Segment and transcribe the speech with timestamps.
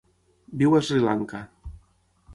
[0.61, 1.45] Viu a Sri Lanka.